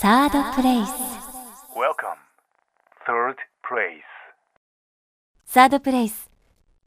[0.00, 0.88] サードプレイス
[1.76, 2.16] Welcome.
[3.06, 4.00] Third place.
[5.44, 6.30] サードプレイス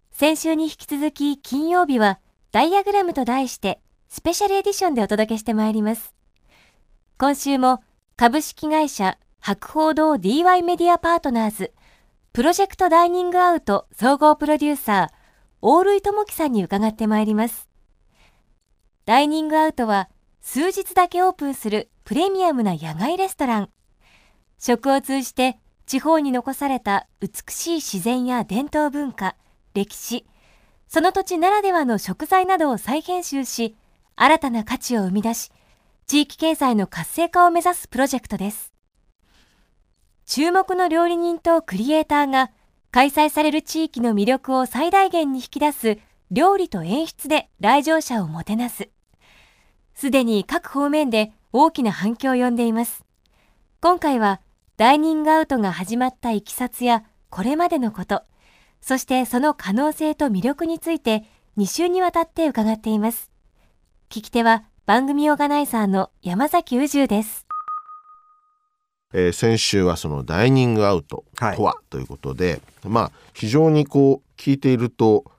[0.09, 2.19] 先週に引き続き金曜日は
[2.51, 3.79] ダイアグラムと題して
[4.09, 6.15] スペシャルエディションでお届けしてまいります
[7.19, 7.83] 今週も
[8.15, 11.71] 株式会社博報堂 DY メディアパートナーズ
[12.31, 15.15] プロジェクトダイニングアウト総合プロデューサー
[15.61, 17.69] 大類智樹さんに伺ってまいります
[19.05, 20.09] ダイニングアウトは
[20.45, 23.69] 数日だけオープンするプレミアムな野外レストラン
[24.59, 25.57] 食を通じて
[25.87, 29.35] 地方に残された美しい自然や伝統文化、
[29.73, 30.27] 歴史、
[30.87, 33.75] その土地ならではの食材などを再編集し、
[34.15, 35.49] 新たな価値を生み出し、
[36.07, 38.73] 地域経済の活性化を目指すプロジェクトです。
[40.25, 42.51] 注目の料理人とクリエイターが
[42.91, 45.97] 開催される地域の魅力を最大限に引き出す
[46.31, 48.89] 料理と演出で来場者をもてなす。
[49.95, 53.03] すでに各方面で大きな反響を呼んでいます。
[53.81, 54.41] 今回は
[54.77, 58.23] ダイニングアウトが始まったいきさつやこれまでのこと、
[58.81, 61.23] そしてその可能性と魅力について
[61.57, 63.31] 2週にわたって伺っています。
[64.09, 67.45] 聞き手は番組オーガナイザーの山崎宇宙です。
[69.13, 75.29] えー先週はそのダイニングアウトはいとはということで、まあ非常にこう聞いているとあ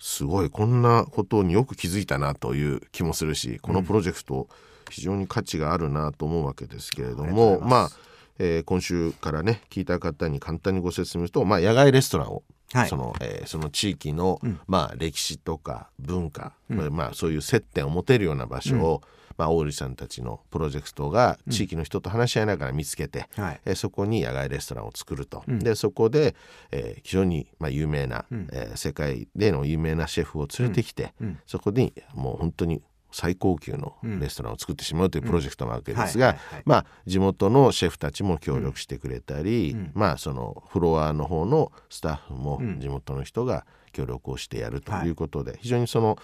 [0.00, 4.48] すごいこんなことによく気づいたなという気もするしこのプロジェクト
[4.90, 7.90] 非常に価値があるなと思うわけですけれどありがとうも、まあ
[8.38, 12.42] えー今週からね聞いた方に簡単にご説明すると、まあ、野外レストランを
[12.72, 12.88] はい。
[12.88, 14.60] そのえーその地域の、うん。
[14.66, 16.96] まあ、歴史とか文化、うん。
[16.96, 19.02] まあ、そういう接点を持てるような場所を、
[19.40, 23.60] まあ、大森さんたちのプロジェクトが地域の人と話し合いながら見つけて、はい。
[23.64, 25.58] えーそこに野外レストランを作ると、うん。
[25.60, 26.36] でそこで、
[26.70, 28.48] えー非常に、まあ、有名な、うん。
[28.52, 31.38] えー世界での有名なシェフを連れてきて、うん。
[31.46, 32.82] そこにもう本当に
[33.12, 39.90] 最高級のうんレストランを作ってしまうというプロジェクトなわけですが、まあ地元のシェフたちも協力してくれたり、うん。
[39.94, 42.78] まあそのフロアの方のスタッフもうん。
[42.78, 45.08] 地元の人が協力をしてやるとはい。
[45.08, 46.18] いうことで、非常にその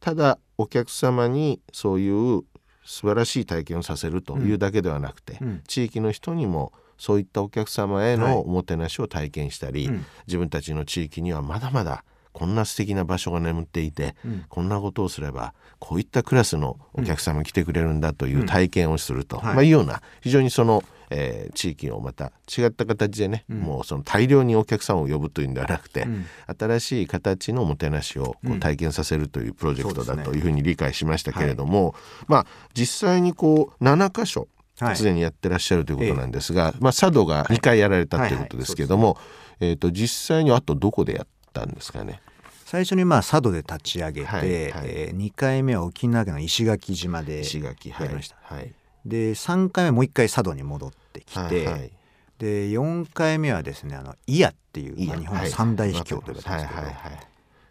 [0.00, 2.42] ただお客様にそういう
[2.84, 5.62] 素晴らしい体験をさせるというだけではなくて、うん。
[5.68, 8.34] 地域の人にもそういったお客様へはい。
[8.34, 10.06] のおもてなしを体験したり、うん。
[10.26, 14.44] 自分たちの地域にはまだまだこんな素敵な場所が眠っていて、うん。
[14.48, 19.54] こんなことをすればこういったクラスのお客様が来てくれるんだという体験をすると、はい。
[19.54, 23.58] まあ、いうような非常にその、えー地域をまた違った形でね、うん。
[23.60, 26.26] もうその大量にお客様を呼ぶというんではなくて、うん。
[26.58, 28.60] 新しい形のおもてなしをこううん。
[28.60, 31.94] 体験させるというプロジェクトだというふうに理解しましたけれども、
[32.26, 34.48] まあ実際にこう7箇所
[34.80, 34.96] はい。
[34.96, 39.18] すでにやってらっしゃるということなんですが、まあ、佐渡が2回やられたということですけれども、
[39.58, 42.20] えー、と実際にあとどこでやったんですかね？
[42.64, 44.50] 最初にまあ佐渡で立ち上げて、はいはい。
[44.84, 48.36] えー、2回目は沖縄県の石垣島でやりました。
[48.42, 48.72] はい
[49.08, 51.90] で3回目もう1回佐渡に戻ってきて、はいはい。
[52.38, 57.28] で4回目はですねあの祖谷っていう、まあ、日本の三大秘境というはい形ですけど、はいはい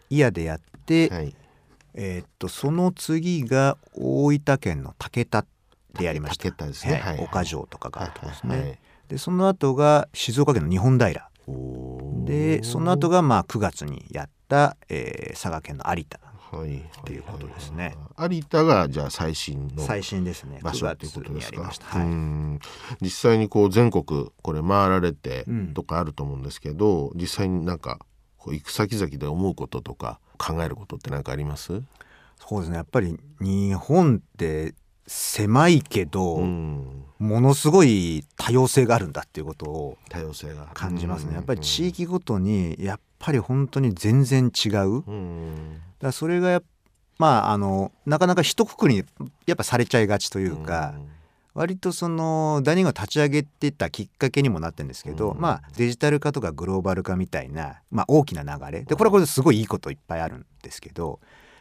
[0.10, 1.36] 祖谷でやって、はい。
[1.94, 5.46] えーっとその次が大分県の竹田
[5.98, 6.44] でやりました。
[6.88, 7.24] ね。
[7.24, 11.30] 岡城とかがあるところですね、でその後が静岡県の日本平。
[12.26, 16.20] でその後がまあ9月にやった、えー佐賀県の有田
[16.52, 17.96] はいていうことですね。
[18.18, 20.60] 有田がじゃあ最新の最新ですね。
[20.62, 21.62] 9場所ということですか？
[21.64, 22.60] ました、はい、うん。
[23.02, 25.74] 実際にこう全国これ回られてうん。
[25.74, 28.00] とかあると思うんですけど、実際になんか
[28.38, 31.82] こう行く先々で思うこととか考えることって何かあります？
[32.40, 32.78] そうですね。
[32.78, 34.74] やっぱり日本って
[35.06, 37.04] 狭いけど、うん。
[37.20, 40.68] ものすごい多様性があるんだっていうことを多様性が。
[40.74, 41.34] 感じますね。
[41.34, 45.04] やっぱり地域ごとにやっぱり本当に全然違う。
[46.00, 46.64] だそれがやっ
[47.18, 49.04] まああのなかなか一括りに
[49.46, 50.94] やっぱされちゃいがちというか、
[51.54, 55.42] 割とそのダイニングを立ち上げてたきっかけにもなってるんですけど、うん。
[55.42, 58.84] まあデジタル化とかグローバル化みたいな、まあ、大きな流れ。
[58.84, 61.20] でこれはこれですごいいいこといっぱいあるんですけど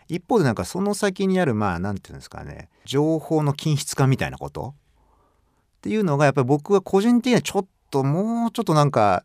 [0.09, 4.75] 一方でなんかその先にあるまあなんていうんですかね情報の均質化みたいなこと
[5.78, 9.24] っていうのがやっぱり僕は個人的にはちょっともうちょっとなんか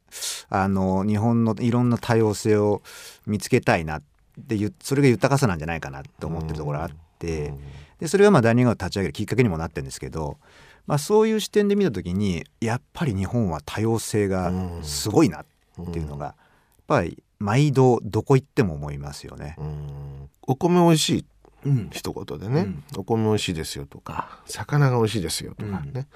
[0.49, 2.81] あの日本のいろんな多様性を
[3.25, 4.03] 見つけたいなっ
[4.47, 7.53] てそれが豊かさなんじゃないかなって思ってるところがあって。
[7.99, 10.37] でそれがまあダイニングを立ち上げるきっかけにもなってるんですけど、
[10.87, 15.45] まあ、そういう視点で見た時にやっぱり日本は多様性がすごいなっ
[15.93, 16.35] ていうのがやっ
[16.87, 19.55] ぱり毎度どこ行っても思いますよね。
[19.59, 20.29] うん。
[20.41, 21.25] お米美味しい
[21.65, 21.89] うん。
[21.91, 22.83] 一言でね、うん。
[22.97, 25.93] お米美味しいですよとか魚が美味しいですよとかうん。
[25.93, 26.07] ね、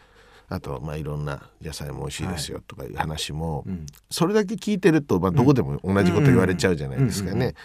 [0.48, 3.86] あとまあいろんな野菜も美味しいですよとかいう話も、うん。
[4.10, 7.56] それだけ聞いてると、まあ、どこでも同じこと言われちゃうじゃないですかね。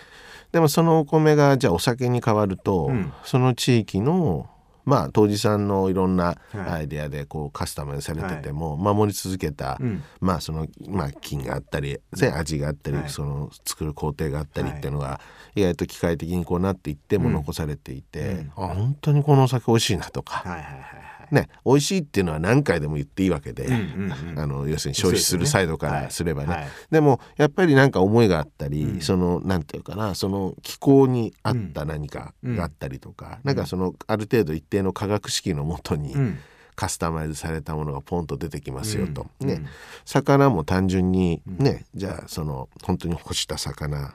[0.52, 3.12] でもそのお米がじゃあお酒に変わると、うん。
[3.24, 4.48] その地域の
[4.86, 6.58] まあ当時さんのいろんなはい。
[6.58, 10.02] アイデアでこうカスタマイズされてても、守り続けた、うん。
[10.20, 13.08] まあそのまあ菌があったり、ね、味があったり、はい。
[13.10, 15.20] その作る工程があったりっていうのが
[15.54, 24.38] 意外と機械的にこうなっていっても残されていて、あ本当にこのお酒美味しいなとか、はいはいはいはいね美味しいっていうのは何回でも言っていいわけで、うんうんうん。
[24.38, 26.54] あの要するに消費するサイドからすればね。
[26.54, 26.68] はい。
[26.90, 29.00] でもやっぱりなんか思いがあったり、うん。
[29.00, 36.38] そのなんていうかなその気候に合った何かがあったりとか、なんかそのある程度一定の化学式のもとにうん。
[36.76, 39.50] カスタマイズされたものがポンと出てきますよと、ね、うん。
[39.50, 39.66] うん。
[40.06, 44.14] 魚も単純にね、じゃあその本当に干した魚はい。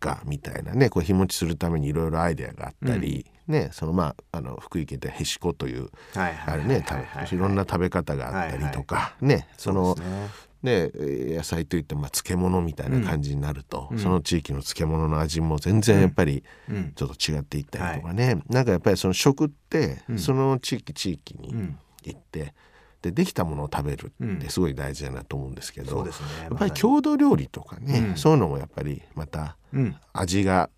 [0.00, 10.28] がみたいなねこう日持ちするためにいろいろアイデアがあったり、ねそのまああの福井県でへしこというはいはいあれねはいろんな食べ方があったりとか、ねそのうですね。
[10.62, 13.98] ねえー野菜といってまあ漬物みたいな感じになると、うん。
[13.98, 16.92] その地域の漬物の味も全然やっぱりうん。
[16.94, 20.18] ちょっと違っていったりとかね、なんかやっぱりその食ってうん。
[20.20, 21.78] その地域地域にうん。
[22.04, 22.54] 行って
[23.00, 24.36] でできたものを食べるうん。
[24.36, 26.10] ってすごい大事だなと思うんですけど、ね。
[26.44, 28.16] やっぱり郷土料理とかね、うん。
[28.16, 29.96] そういうのもやっぱりまたうん。
[30.12, 30.70] 味が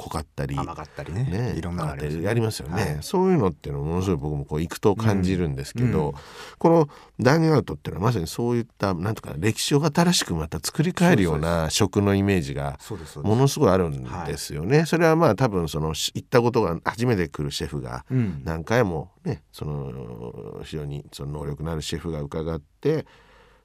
[0.00, 0.56] 濃かったり。
[0.56, 1.24] 甘かったりね。
[1.24, 2.98] ね、いろんなのありますりますよね、はい。
[3.02, 6.14] そういうのっていうのもものすごい僕もこう行くと感じるんですけど、うん。
[6.58, 6.88] この
[7.20, 12.78] ダイニングアウトっていうのはまさにそういったなんとか歴史を新しくまた作り変えるような食のイメージが
[13.22, 14.86] ものすごいあるんですよね。
[14.86, 18.42] それはまあ多分そのし行ったことが初めて来るシェフがうん。
[18.44, 23.06] 何回もねその非常にその能力のあるシェフが伺って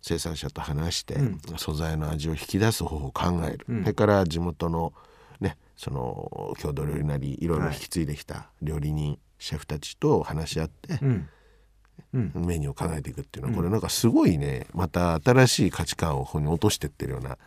[0.01, 1.39] 生産者と話して、うん。
[1.57, 3.81] 素材の味を引き出す方法を考える、うん。
[3.81, 5.01] それから地元のね
[5.75, 11.30] その郷土料理なりいろいろ引き継いできた料理人、シェフたちと話し合ってうん。
[12.13, 12.31] うん。
[12.36, 13.57] メニューを考えていくっていうのは、うん。
[13.57, 17.38] これなんかすごいねまた新しい価値観をここに落としてってるような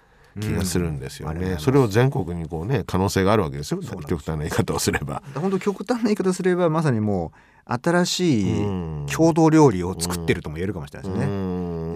[0.41, 1.53] 気がするんですよね。
[1.53, 1.59] うん。
[1.59, 3.81] それを全国にこうね可能性があるわけですよ。
[3.81, 5.23] 極端な言い方をすれば。
[5.35, 7.33] 本当極端な言い方すればまさにも
[7.67, 9.07] う新しいうん。
[9.09, 11.27] 郷土料理を作ってるとも言えるかもしれないですね。
[11.27, 11.48] ねや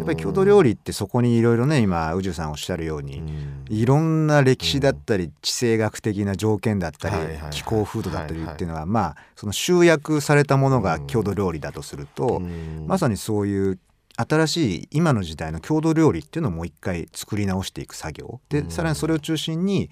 [0.02, 3.22] っぱり郷土料理ってそこにいろいろね今宇宙さんおっしゃるように、
[3.69, 7.16] いろんな歴史だったり地政学的な条件だったり、
[7.50, 12.40] 気候風土だったりっていうのは、まあその集約されたものが郷土料理だとすると、
[12.87, 13.78] まさにそういう
[14.16, 18.40] 新しい今の時代の郷土料理っていうのをもう一回作り直していく作業。
[18.48, 19.90] でさらにそれを中心に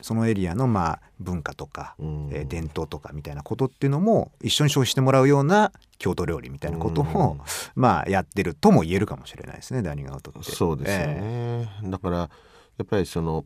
[0.00, 2.28] そのエリアのまあ文化とか、うん。
[2.32, 7.40] えー伝統とかみたいなことっていうのも一緒に消費してもらうような郷土料理みたいなことを、うん。
[7.74, 10.50] まあやってるとも言えるかもしれないですねダイニングアウトって。
[10.50, 12.28] そうですよえね、だからや
[12.82, 13.44] っぱりその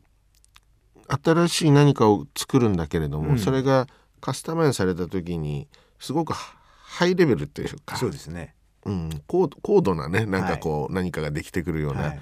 [1.23, 3.39] 新しい何かを作るんだけれども、うん。
[3.39, 3.87] それが
[4.21, 5.67] カスタマイズされた時に
[5.99, 8.55] すごくハイレベルっていうえかそうですね。
[8.85, 12.21] うん、高度高度なねなんかこう、何かができてくるような、はい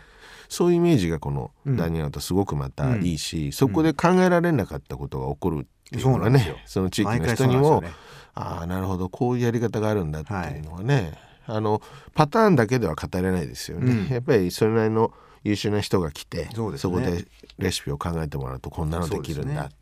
[0.52, 1.78] そういうイメージがこのうん。
[1.78, 7.92] ダイニングアウトすごくまたいいし、そこで考えられなかったことが起こるっていうのがねその地域の人にも、ね。
[8.34, 11.14] ああなるほどこういうやり方があるんだっていうのはね、
[11.48, 11.82] あの
[12.14, 14.14] パターンだけでは語れないですよね、うん。
[14.14, 15.14] やっぱりそれなりの
[15.44, 16.78] 優秀な人が来てそね。
[16.78, 17.26] こで
[17.58, 19.76] レシピを考えてもらうとこんなのできるんだ、そうで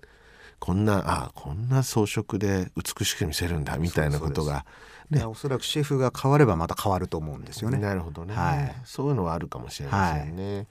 [0.59, 4.65] こんなああこんな装飾で美しく見せるんだみたいなことが
[5.11, 7.79] いやおそらくシェフが変わればまた変わると思うんですよね。
[7.79, 8.75] なるほどね、はい。
[8.83, 10.67] そういうのはあるかもしれませんね。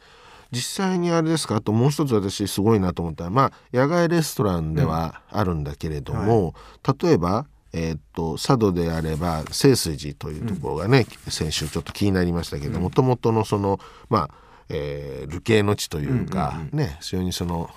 [0.50, 1.56] 実際にあれですか？
[1.56, 6.54] あともう一つ私すごいなと思ったらまあ野外レストランではあるんだけれども、
[7.02, 13.78] 例えば、えーっと佐渡であれば清水寺というところがね、先週ちょっと気になりましたけどもともとのその
[14.08, 14.30] まあ、
[14.68, 17.68] えー流刑の地というか、ね非常にその、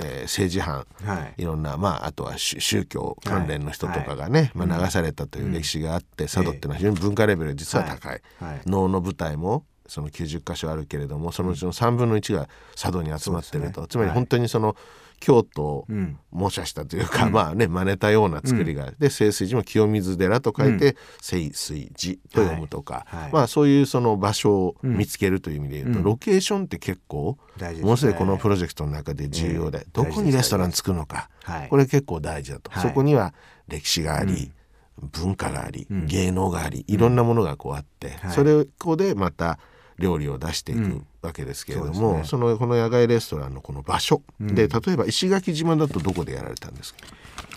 [0.00, 1.42] えー政治犯はい。
[1.42, 8.52] いろんな、まあ、あとは宗宗教関連の人とかがね、まあ、流されたという歴史があって、佐渡っていうのは非常に文化レベル実は高い、はい。
[8.52, 8.60] はい。
[8.66, 14.76] 能の舞台もその90箇所あるけれどもそのうちの3分の1が佐渡に集まってると、つまりはい本当にその
[15.20, 16.18] 京都をうん。
[16.34, 23.22] 模写したというか、まあね真似たような作りが、で清水寺も清水寺と書いて、清水寺と読むとか、はい。
[23.22, 23.32] はい。
[23.32, 26.04] まあそういうその場所を見つけるという意味で言うと、うん。
[26.04, 27.38] ロケーションって結構
[27.82, 32.82] ものすごいこのプロジェクトの中で重要で、ええどこにレストラン作るのか、はいこれ結構大事だと、はい。
[32.82, 33.32] そこには
[33.68, 34.50] 歴史があり、
[34.98, 36.06] 文化があり、うん。
[36.06, 38.32] 芸能がありいろんなものがこうあって、はい。
[38.32, 39.58] それこでまた
[39.98, 42.28] 料理を出していくうんわけですけれども、そうですね。
[42.28, 44.54] そのこの野外レストランのこの場所、うん。
[44.54, 47.00] で例えば石垣島だとどこでやられたんですか、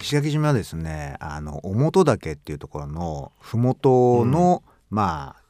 [0.02, 5.48] 石垣島はですねあの表岳っていうところの麓の、まあ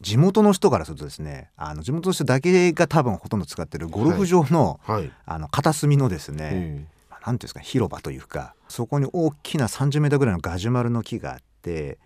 [0.00, 11.98] 地元の人からするとですねあの地元の人だけが多分ほとんど使ってるゴルフ場の,、はい、あの片隅のですね、えまあなんていうんですか広場というかそこに大きな30メーターぐらいのガジュマルの木があって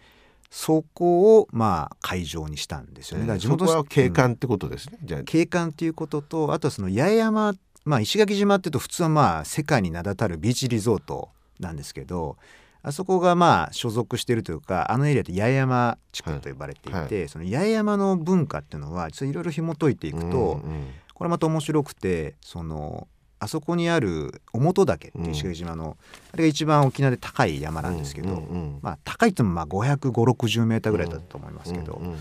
[0.50, 3.24] そこをまあ会場にしたんですよね。
[3.24, 5.22] だから地そ元は景うん観ってことですね、じゃあ。
[5.24, 12.36] 景観っていうこととあとはその八重山、まあ、石垣島っていうと普通はまあ世界に名だたるビーチリゾートなんですけど
[12.82, 16.82] あそこがまあ所属しているというかあのエリアって八重山地区と呼ばれてい。
[16.84, 17.22] て、はい。
[17.22, 20.86] はその八重山の文化っていうのは実はいろいろ紐解いていくと、うんうん。
[21.12, 25.96] これまた面白くてそのあそこにある表岳っていう石垣島の、
[26.32, 32.16] あれが一番沖縄で高い山なんですけど、うんうんまあ、高いってもまあ55060メーターぐらいだと思いますけど、うんうん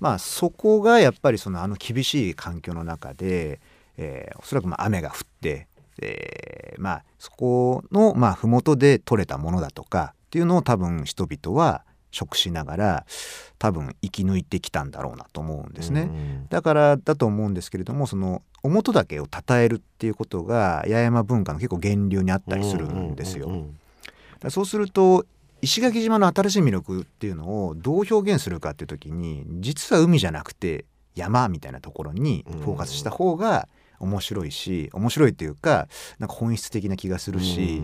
[0.00, 3.60] まあそこがやっぱりそのあの厳しい環境の中で、
[3.96, 5.68] えーおそらくまあ雨が降って、
[6.00, 13.06] えーまあそこのまあ麓で採れたものだとかっていうのを多分人々は食しながら
[13.58, 16.02] 多分生き抜いてきたんだろうなと思うんですね。
[16.02, 23.66] うんだからだと思うんですけれどもその表岳を称えるっていうことが八重山文化の結構源流にあったりするんですよ。
[24.50, 25.24] そうすると
[25.62, 33.68] 石垣島の新しい魅力っていうのをどう表現するかっていう時に実は海じゃなくて山みたいなところにフォーカスした方が
[34.02, 37.82] 面白いし面白いっていうかなんか本質的な気がするし、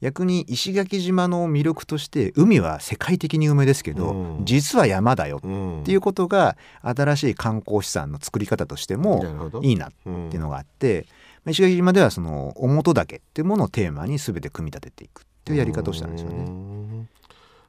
[0.00, 4.44] 逆に石垣島の魅力として海は世界的に有名ですけど、うん。
[4.44, 11.06] 実は山だよっうんていうことが新しい観光資産の作り方としてもいいなっていうのがあって、
[11.44, 16.38] まあ石垣島ではその表岳っていうものをテーマに全て組み立てていくっていうやり方をしたんですようね。
[16.44, 17.08] ん。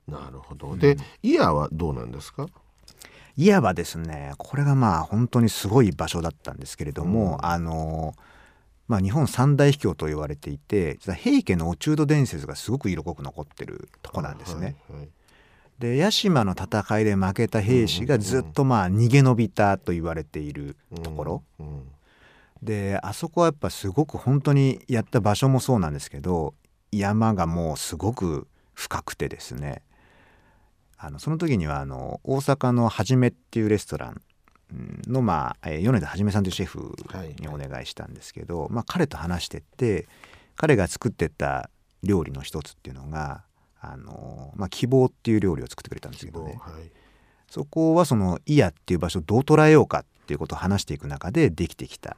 [0.08, 0.68] なるほど。
[0.70, 0.80] うん。
[0.80, 2.48] で、イヤはどうなんですか？
[3.46, 7.46] いわばですねこれがまあ本当にすごい場所だったんですけれども、うん。
[7.46, 8.16] あの
[8.88, 14.76] まあ、日本三大秘境と言われていて実は平家の落人伝説がすごく色濃く残ってるとこなんですね。
[14.90, 15.10] はいはい。
[15.80, 21.84] で屋島の戦いで負けた兵士がずっとまあ逃げ延びたと言われているところ、うん
[22.62, 26.54] であそこはやっぱすごく本当にやった場所もそうなんですけど
[26.92, 29.82] 山がもうすごく深くてですね
[31.04, 34.22] あのその時にはあの大阪のはじめっていうレストラン
[34.72, 36.96] うんの、まあ、えー米田はじめさんというシェフ
[37.40, 40.08] にお願いしたんですけど、まあ、彼と話してって
[40.56, 41.70] 彼が作ってた
[42.04, 43.44] 料理の一つっていうのが
[43.80, 46.60] あの、まあ、希望っていう料理を作ってくれたんですけどね。
[46.62, 46.84] はい。
[47.50, 52.16] そこはその「イヤ」っていう場所をどう捉えようかっていうことを話していく中でできてきた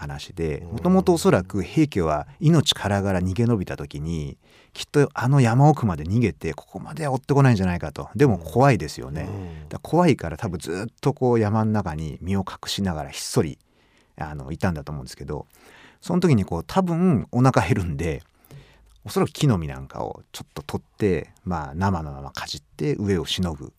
[0.00, 4.38] 話でうんもともとおそらく平家は命からがら逃げ延びた時に
[4.72, 9.28] きっとあの山奥まで逃げてここまでは追ってこないんじゃないかとでも怖いですよね。
[9.28, 13.58] うんだ怖いから多分ずっとこう山の中に身を隠しながらひっそり
[14.16, 15.46] あのいたんだと思うんですけど
[16.00, 18.22] その時にこう多分お腹減るんで
[19.04, 23.70] おそらく木の実なんかをちょっと取って、まあ、生のままかじって上をしのぐっ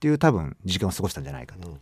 [0.00, 1.78] ていう多分時間を過ごしたんじゃないかと。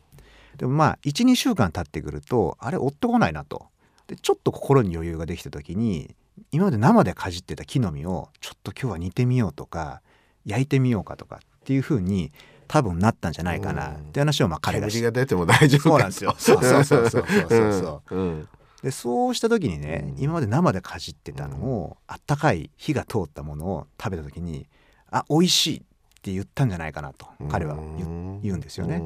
[0.54, 3.66] うんでもまあ12週間経ってくるとあれ追ってこないなと。
[4.06, 6.14] でちょっと心に余裕ができた時に
[6.52, 10.02] 今まで生でかじってた木の実をちょっと今日は煮てみようとか
[10.44, 12.30] 焼いてみようかとかっていう風に
[12.68, 16.34] 多分なったんじゃないかなって話をまあ彼がし煙が出ても大丈夫かそうなんですよ。
[16.38, 18.16] そうそうそうそうそうそうう。
[18.16, 18.18] ん。
[18.18, 18.49] うん。
[18.82, 20.23] でそうした時にね、うん。
[20.23, 24.66] 今まで生でかじってたのを、あったかい火が通ったものを食べた時に
[25.11, 25.80] あ美味しいっ
[26.20, 29.02] て言ったんじゃないかなと彼は言う言うんですよね。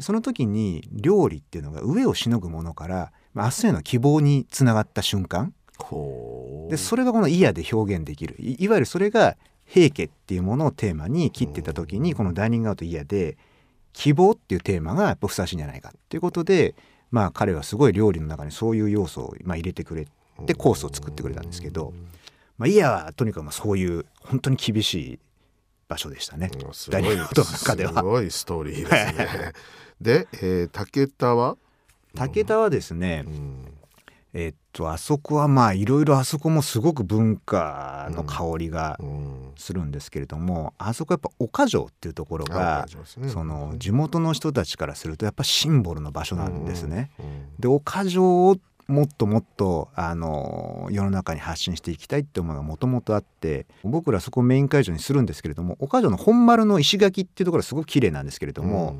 [0.00, 5.54] その時に料理っていうのが上をしのぐものからまあ明日への希望につながった瞬間。
[6.68, 8.36] でそれがこの「イヤ」で表現できる。
[8.38, 13.36] いいわゆるそれが平家っていうものをテーマに切ってた時にこの「ダイニングアウトイヤ」で
[13.92, 16.74] 希望っていうテーマがやっぱふさわしいんじゃないかっていうことで
[17.10, 20.06] まあ彼はすごい料理の中にそういう要素をまあ入れてくれ
[20.46, 21.92] てコースを作ってくれたんですけど
[22.56, 25.18] まあイヤはとにかくまあそういう本当に厳しい
[25.88, 26.50] 場所でしたね。
[26.90, 27.92] ダイニングアウトの中では。
[27.94, 29.52] すごいストーリーですね
[30.00, 31.56] で、えー、竹田は、
[32.14, 33.64] 武田はですね、うん。
[34.34, 39.52] えっとあそこはまあいろいろあそこもすごく文化の香りがうん。
[39.56, 42.86] するんですけれども、あそこやっぱ岡城っていうところあが
[43.16, 43.28] ね。
[43.28, 47.10] その地元の人たちからするとやっぱシンボルの場所なんですね。
[47.18, 47.24] うん。
[47.24, 58.96] うんで岡城をもっともっとあの世の中に発信していきたいって思いがもともとあって僕らそこをメイン会場にするんですけれども岡城の本丸の石垣っていうところはすごく綺麗なんですけれども、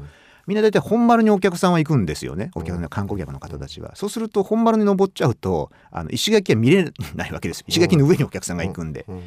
[0.49, 2.51] みんな大体本丸にお客さんは行くんですよね。
[2.55, 9.23] お客さんの観光客の方たちは、そうすると本丸に登っちゃうとあの石垣は見れないわけです石垣の上にお客さんが行くんで、うん。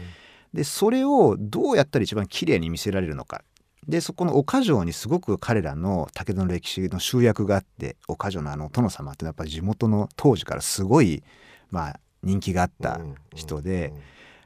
[0.52, 3.44] でそれをどうやったら一番綺麗に見せられるのか。
[3.88, 11.24] でそこの岡城にすごく彼らの武田の歴史の集約があって岡城のあの殿様ってやっぱり地元の当時からすごい、
[11.70, 13.00] まあ、人気があった
[13.36, 13.94] 人で、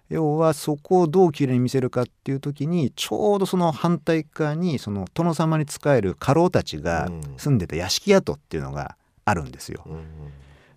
[0.10, 9.86] 要はそこをどう綺麗に見せるかっていう時にちょうどその反対側にその殿様に仕える家老たちが住んでた屋敷跡っていうのがあるんですよ。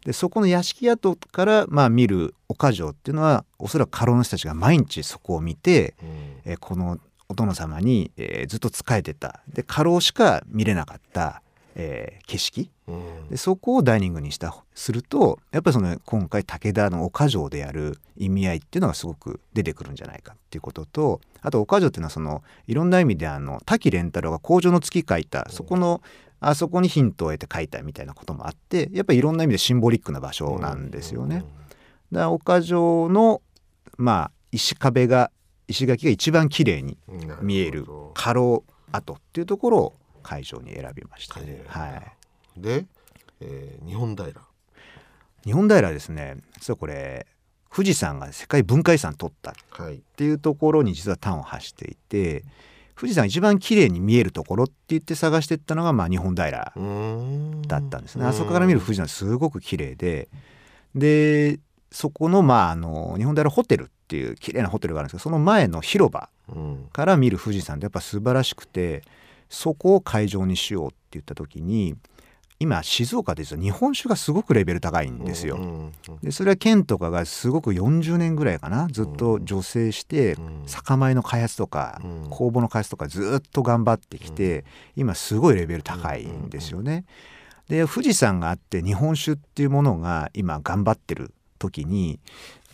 [0.05, 6.09] でそこの屋敷跡からまあ見る岡城っていうのはおそらく家老の人たちが毎日そこを見て、うん。
[6.53, 6.99] えーこの
[7.31, 9.43] お殿様に、えーずっと仕えてた。
[9.53, 11.43] で家老しか見れなかった
[11.75, 12.71] えー景色。
[12.89, 13.29] うん。
[13.29, 26.01] でそこをダイニングにしたするとやっぱりその今回武田の岡城でやる意味合いっていうのがすごく出てくるんじゃないかっていうこととあと岡城っていうのはそのいろんな意味であの滝廉太郎が「工場の月」書いたそこの
[26.41, 31.39] あそこにヒントを得て書いたみたいなこともあってやっぱりいろんな意味でシンボリックな場所なんですよね。
[31.39, 31.47] だか
[32.27, 33.43] ら岡城の
[33.97, 35.31] まあ石壁が
[35.67, 36.97] 石垣が一番綺麗に
[37.43, 39.95] 見える過労跡っていうところを
[40.29, 42.61] 会場に選びました、はい。
[42.61, 42.85] で、
[43.41, 44.31] えー日本平。
[45.45, 46.37] 日本平ですね。
[46.59, 47.27] 実はこれ
[47.75, 49.53] 富士山が世界文化遺産取った。
[49.53, 50.03] っはい。
[50.17, 52.45] ていうところに実は端を発していて
[52.95, 60.29] 富士山が一番綺麗に見えるところって言って探していったのがまあ日本平だったんですね、あそこから見る富士山すごく綺麗で
[60.95, 66.89] でそこのまああの日本平ホテルっていう綺麗なホテルがあるんですけどその前の広場うん。
[66.93, 69.03] から見る富士山ってやっぱ素晴らしくて
[69.49, 71.97] そこを会場にしようって言った時に
[72.61, 75.59] 今静岡で実は日本酒がすごくレベル高いんですよ。
[76.23, 80.63] でそれは県とかがすごく40年ぐらいかなずっと助成してうん。
[80.67, 82.25] 酒米の開発とかうん。
[82.31, 84.65] 酵母の開発とかずっと頑張ってきて
[84.97, 87.05] 今すごいレベル高いんですよね。
[87.69, 92.19] で富士山があって日本酒っていうものが今頑張ってる時に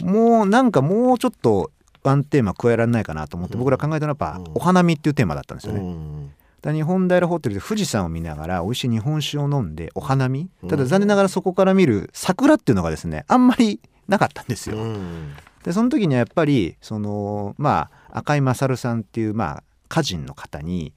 [0.02, 1.70] もうなんかもうちょっと
[2.02, 4.52] ワンテーマ加えられないかなと思って僕ら考えたのはやっぱうん。
[4.54, 6.34] お花見っていうテーマだったんですよね。
[6.72, 10.68] 日本平ホテルで富士山を見ながら美味しい日本酒を飲んでお花見うん。
[10.68, 14.76] ただ残念ながらそこから見る桜っていうのがですねあんまりなかったんですよ。
[14.76, 15.34] うん。
[15.64, 20.92] でその時にはやっぱりそのまあ赤井勝さんっていうまあ歌人の方に、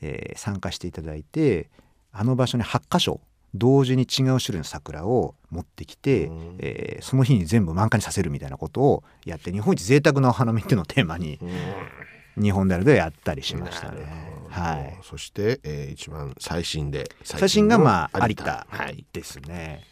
[0.00, 1.68] えー参加していただいて
[2.12, 3.20] あの場所に8箇所
[3.54, 6.56] 同時に違う種類の桜を持ってきて、うん。
[6.60, 12.42] えーその日に全部満開にさせるみたいなことをやって日本一贅沢なお花見っていうのをテーマにうん。
[12.42, 14.98] 日本平でやったりしましたねはい。
[15.02, 19.04] そして、えー一番最新で最新がまあ有の田はい。
[19.12, 19.84] ですね。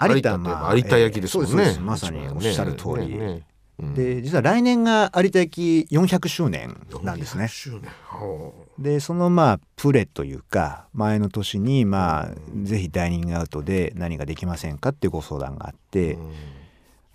[0.00, 1.80] 有田といえば有田焼ですね、そうですそうです。
[1.80, 3.08] まさにおっしゃる通り。
[3.08, 3.46] ねね
[3.78, 3.94] うん。
[3.94, 7.44] で実は来年が有田焼400周年なんですね。
[7.44, 7.48] 400。
[7.48, 7.82] 周年。
[8.06, 12.28] ほでそのまあプレというか前の年にまあ
[12.62, 16.32] ぜひダイニングアウトで何ができませんかっていうご相談があっうて、うん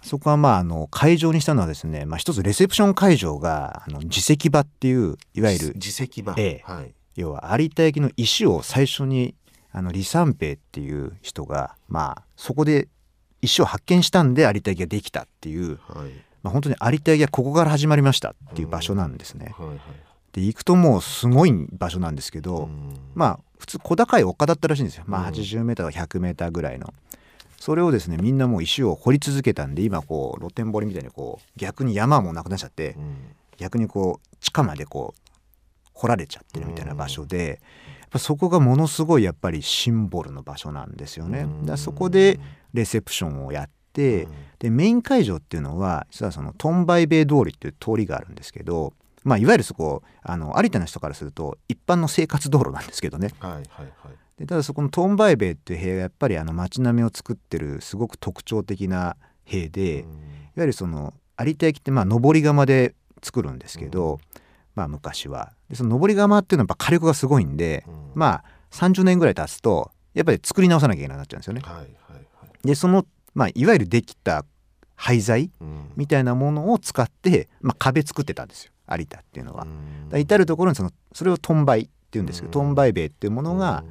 [0.02, 6.72] そこはまああの会場にしたのはですね、まあ、一つレセプション会場があの自席場っていういわゆる自席場、ええ。
[6.72, 6.94] はい。
[7.16, 9.36] 要は有田焼の石を最初に
[9.72, 12.88] あの李三平っていう人がまあそこで
[13.42, 16.12] 石を発見したんで有田焼ができたっていう、はい。
[16.44, 19.54] まあ、本当に有田焼はここから始まりましたっていう場所なんですね。
[19.58, 19.78] はいはい
[20.32, 22.98] で行くともうすごい場所なんですけど、うん。
[23.14, 25.04] まあ普通小高い丘だったらしいんですよ。
[25.06, 25.34] まあうん。
[25.34, 26.94] 80m とか 100m ぐらいの。
[27.62, 33.15] それをですねみんなもう石を掘り続けたんで今こう露天掘りみたいにこう逆に山もなくなっちゃってうん。
[33.62, 35.32] 逆にこう地下までこう
[35.93, 37.62] 掘られちゃってるみたいな場所で、
[38.00, 41.45] やっぱそこがものすごいやっぱりシンボルの場所なんですよね。
[41.63, 42.39] だそこで
[42.74, 48.93] レセプションをやって、でメイン会場っていうのは実はそのトンバイベイ通りっていう通りがあるんですけど、
[49.24, 53.32] まあ、いわゆるそこあの有田の人からすると一般の生活道路なんですけどね。
[53.39, 60.06] はいはいはいでただそこのトンバイベイっていう塀がやっぱりあの街並みを作ってるすごく特徴的な塀で、いわ
[60.58, 64.20] ゆるその有田焼ってまあ上り窯で作るんですけど、
[64.74, 65.54] まあ昔は。
[65.70, 68.12] でその上り窯っていうのはやっぱ火力がすごいんで、うん。
[68.16, 71.62] まあ30年ぐらい経つとやっぱり作り直さなきゃいけなくなっちゃうんですよね。
[71.64, 72.68] はいはいはい。
[72.68, 74.44] でその、まあ、いわゆるできた
[74.96, 75.92] 廃材うん。
[75.96, 79.68] みたいなものを使って、まあ、壁作ってたんですよ有田っていうのは。
[80.18, 83.84] 至る所にそのそれをトンバイっていうんですけど、トンバイ塀っていうものがあ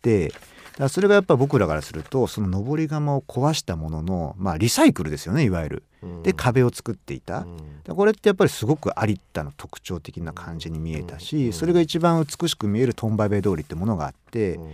[0.00, 0.32] って
[0.78, 5.82] だそれがやっぱ僕らからするとその上り窯を壊したものの、まあ、リサイクルですよねいわゆる。
[6.02, 7.40] うんで壁を作っていた。
[7.40, 14.70] うんでこれってやっぱりすごく有田の特徴的な感じに見えたうんしそれが一番美しく見えるトンバイベイ通りってものがあってうん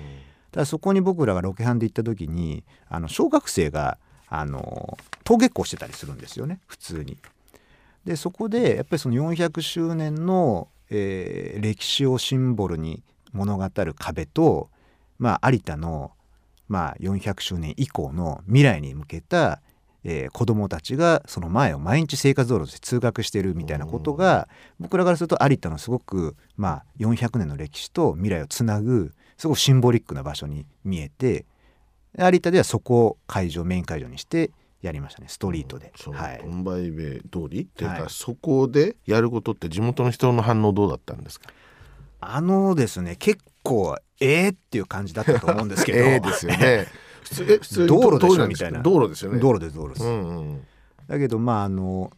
[0.52, 7.16] ただそこに僕らがロケハンで行った時にあの小学生があの登下校してたりするんですよね普通に。
[8.04, 14.70] でそこでやっぱりその400周年の、えー歴史をシンボルに物語る壁と、
[15.18, 16.12] まあ、有田の、
[16.68, 19.60] まあ、400周年以降の未来に向けた、
[20.04, 24.48] えー子どもたちがその前を毎日生活道路として通学してるみたいなことが
[24.78, 31.44] 僕らからすると有田のすごく、まあ、400年の歴史と未来をつなぐすごくシンボリックな場所に見えて
[32.18, 35.26] 有田ではそこを会場メイン会場にしてやりましたね。
[35.28, 35.92] ストリートで。
[35.96, 36.38] そのはい。
[36.38, 38.10] トンバイベ通りっていうか、はい。
[38.10, 41.50] そこでやることって地元の人の反応どうだったんですか？
[42.20, 45.98] あのですね結構えーっていう感じだったと思うんですけど。
[46.04, 46.86] ええですよね。
[47.22, 48.46] 普通え普通に道路でしょ？
[48.46, 48.80] みたいな。
[48.80, 49.38] 道路ですよね。
[49.40, 50.66] 道路です道路です、うんうん。
[51.08, 52.10] だけどまああの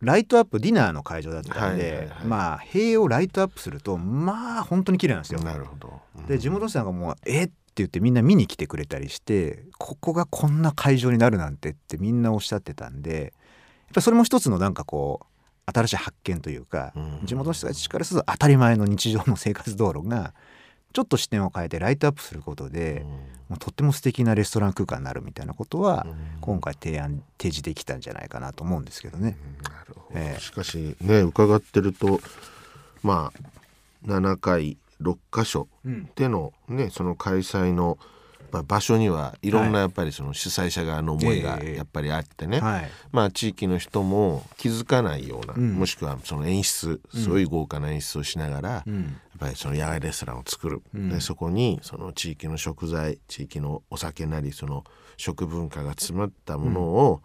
[0.00, 2.26] ライトアップディナーの会場だったんで、はいはいはい。
[2.26, 5.40] まあ塀をライトアップするとまあ本当に綺麗なんですよ。
[5.40, 6.26] なるほど、うん。
[6.26, 17.20] で地元の人なんかもうえっ言ってみんな見に来てくれたりしてここがこんな会場になるなんてってみんなおっしゃってたんでやっぱりそれも一つのなんかこう新しい発見というか、うん。
[17.24, 20.34] 地元の人たちからすると当たり前の日常の生活道路が
[20.94, 23.04] ちょっと視点を変えてライトアップすることで、
[23.48, 26.06] もうとっても素敵なレストラン空間になるみたいなことは、
[26.40, 29.36] 今回提案提示できたんじゃないかなと思うんですけどね。
[29.64, 30.40] なるほど、ええ。
[30.40, 32.20] しかしね伺ってると
[33.02, 36.08] まあ7回6箇所うん。
[36.14, 37.98] でのねその開催の、
[38.54, 42.90] まあ、場所にはいろんなやっぱりその主催者側の思いがええやっぱりあってね、はい。
[43.10, 45.72] まあ地域の人も気づかないような、うん。
[45.74, 49.02] もしくはその演出すごい豪華な演出をしながら、うん。
[49.02, 51.08] やっぱりその野外レストランを作る、うん。
[51.08, 54.84] でそこにその地域の食材地域のお酒なりその
[55.16, 57.22] 食文化が詰まったものを、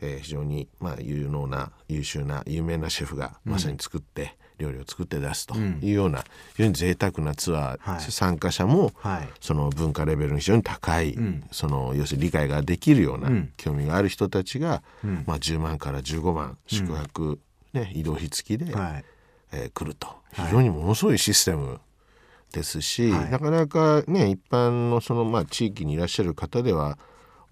[0.00, 6.24] えー非常にまあ有能な優秀な有名なシェフがまさに作って、料理を作って出すというような、
[6.56, 8.00] 非常に贅沢なツアー、はい。
[8.00, 9.28] 参加者もはい。
[9.40, 11.44] その文化レベルの非常に高い、うん。
[11.50, 13.52] その要するに理解ができるような、うん。
[13.56, 15.24] 興味がある人たちが、うん。
[15.26, 17.40] まあ、10万から15万宿泊、
[17.72, 19.04] ね、移動費付きで、はい。
[19.52, 20.06] えー来ると。
[20.06, 20.46] はい。
[20.46, 21.80] 非常にものすごいシステム
[22.52, 23.30] ですし、はい。
[23.30, 26.98] なかなかね一般のその、まあ、地域にいらっしゃる方では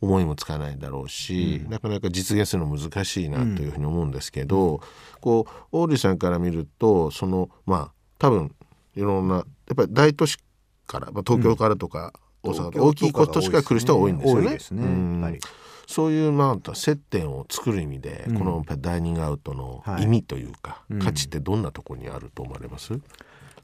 [0.01, 4.81] 思いもつかないだろうし、なかなか実現するの難しいなというふうに思うんですけど、
[5.21, 8.55] こうオーリーさんから見るとそのまあ多分
[8.97, 9.45] いろんなやっ
[9.77, 10.39] ぱり大都市
[10.87, 14.27] から、まあ、東京からとか、大阪とか大きい都市から来る人が多いんで
[14.59, 15.39] すよね。
[15.87, 18.39] そういうまあ接点を作る意味で、うん。
[18.39, 20.05] このダイニングアウトのはい。
[20.05, 20.99] 意味というか、うん。
[21.01, 22.93] 価値ってどんなところにあると思われます、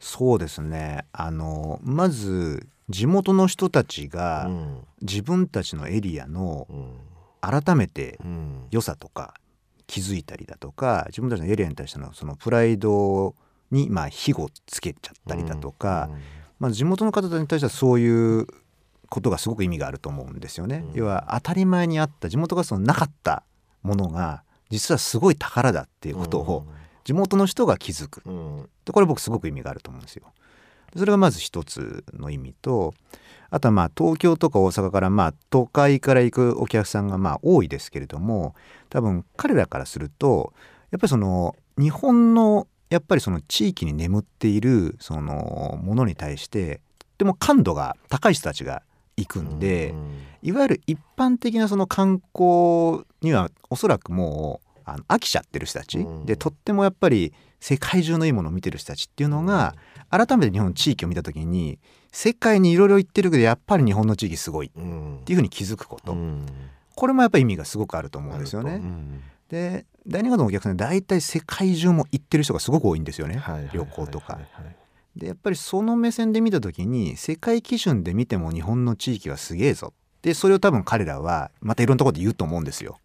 [0.01, 1.07] そうですね。
[1.13, 4.87] あのまず地元の人たちがうん。
[5.03, 6.93] 自分たちのエリアのうん。
[7.41, 8.67] 改めてうん。
[8.71, 9.35] 良さとか
[9.87, 13.35] 気づいたりだとか自分たちのエリアに対してのそのプライド
[13.71, 16.11] にまあ火をつけちゃったりだとか、
[16.59, 18.47] まあ、地元の方に対してはそういう
[19.09, 20.85] ことがすごく意味があると思うんですよね。
[20.89, 20.99] うん。
[20.99, 23.45] 要は当たり前にあった地元がそのなかった
[23.83, 26.67] ものが実はすごい宝だっていうことを
[27.05, 28.23] 地元の人が気づく。
[28.85, 30.33] でこれ僕すごく意味があると思うんですよ。
[30.95, 32.95] それがまず一つの意味と
[33.51, 38.55] あとはまあ東京とか大阪からまあ都会から行くお客さんがまあ多いですけれども
[38.91, 40.53] 多分彼らからすると
[40.91, 48.83] やっぱりその日本のやっぱりその地域に眠っているそのものに対してとっても感度が高い人たちが
[49.17, 50.23] 行くんで、うん。
[50.43, 56.27] いわゆる一般的なその観光にはおそらくもうあの飽きちゃってる人たち、うん。
[56.27, 59.75] でとってもやっぱり世界中のいいものを見てる人たちっていうのが、
[60.11, 61.79] 改めて日本の地域を見た時に
[62.13, 66.47] 世界にいろいろ行ってるけどやっぱり日本の地域すごいっうんていうふうに気づくこと、うん。
[66.95, 68.81] これもやっぱり意味がすごくあると思うんですよね。
[69.49, 73.43] で第二型のお客さんで大体世界中も行ってる人がすごく多いんですよね、
[73.73, 74.39] 旅行とか。
[75.15, 79.93] でやっぱりその目線で見た時に世界基準で見ても日本の地域はすげえぞ。
[80.23, 82.99] でそれを多分彼らはまたいろんなところで言うと思うんですよ。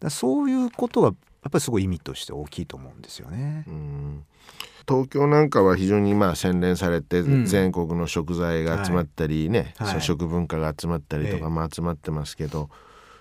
[0.00, 3.64] だそういうことがやっぱりすごい意味として大きいと思うんですよね。
[3.68, 3.70] う。
[3.70, 4.24] ん
[4.86, 7.46] 東京なんかは非常にまあ洗練されてうん。
[7.46, 9.88] 全国の食材が集まったりね、はい。
[9.88, 12.70] その食文化が集まったりとええかまあ集まってますけど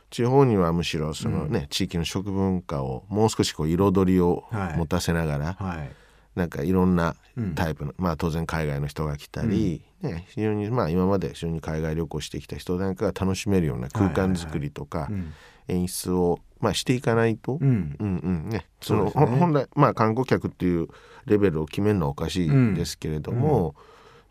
[0.09, 4.77] 地方にはむしろそのね、地域の食文化をもう少しこう彩りをはい。
[4.77, 5.91] 持たせながら、はい。
[6.35, 7.55] なんかいろんなうん。
[7.55, 15.33] タイプの、まあ当然海外の人が来たり、ね、非常にまあ今まで非常に海外旅行してきた人なんかが楽しめるような空間づくりとかうん
[15.67, 17.95] 演出をまあしていかないと、うん。
[17.99, 18.49] うんうん。
[18.49, 20.87] ね、その本来まあ観光客っていう
[21.25, 23.75] レベルを決めるのはおかしいですけれども、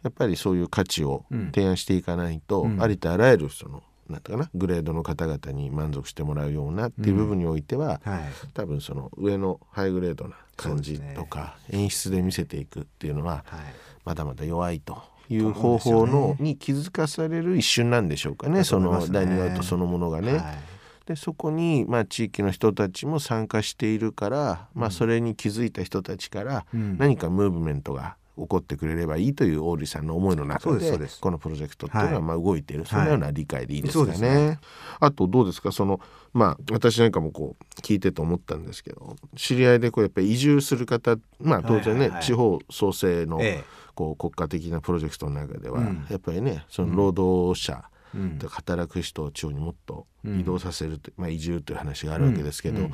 [0.03, 1.53] やっぱりそういう価値をうん。
[1.55, 2.83] 提案していかないと、うん。
[2.83, 8.23] ありとあらゆるそのなんていうかなグレードの方々に満足してもらうようなっていう部分においては、はい。
[8.55, 13.61] 多分その上のハイグレードな感じとか、演出で見せていくっていうのははい。
[14.05, 20.33] まだまだ弱いという方法の、に気づかされる一瞬なんでしょうかねだとその思いますねダイニングアウトそのものがね。
[20.33, 20.72] はい
[21.07, 26.97] でそこに、まあ、地域の人たちも参加しているから、まあ、それに気づいた人たちからうん。
[26.99, 32.23] 何かムーブメントが起こってくれればいいというオーリーさんの思いの中でこのプロジェクトっていうのははい。
[32.23, 34.11] まあ動いている、そんなような理解でいいですかね。
[34.12, 34.59] ですね。
[35.01, 35.71] あとどうですか？
[35.71, 36.01] その
[36.33, 42.11] まあ私なんかもこう聞いてて思ったんですけど知り合いでこうやっぱり移住する方まあ当然ね、はいはい。
[42.11, 43.65] はい地方創生のええ。
[43.95, 46.07] こう国家的なプロジェクトの中では、うん。
[46.09, 52.90] やっぱりねその労働者、うんで働く人を地方にもっとうん移動させると、まあ、移住という話があるわけですけど、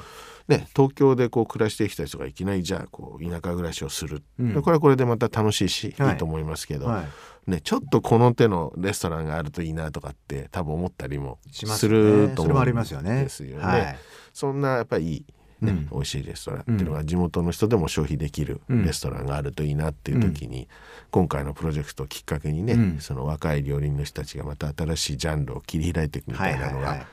[0.48, 7.50] ね、東京でこう暮らしてきた人がいきなりじゃあこう田舎暮らしをする、うんこれはこれでまた楽しいし、はいい、いと思いますけど、はい。
[7.50, 13.22] ね、ちょっとこの手のレストランがあるといいなとかって多分思ったりもすると思うんそれもありますよね。
[13.22, 13.64] ですよね。
[13.64, 13.98] はい。
[14.34, 15.26] そんなやっぱりいい
[15.60, 15.88] ねうん。
[15.90, 18.84] 美味しいレストランっていうのが地元の人でも消費できるうん。
[18.84, 20.68] レストランがあるといいなっていう時に、
[21.10, 23.00] 今回のプロジェクトをきっかけにね、うん。
[23.00, 27.06] その若い料理人の人たちがまた新しいジャンルを切り開いていくみたいなのがはいはいはい